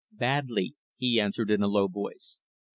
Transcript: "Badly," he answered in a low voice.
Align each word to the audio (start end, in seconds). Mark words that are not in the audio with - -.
"Badly," 0.11 0.73
he 0.97 1.19
answered 1.19 1.51
in 1.51 1.61
a 1.61 1.67
low 1.67 1.87
voice. 1.87 2.39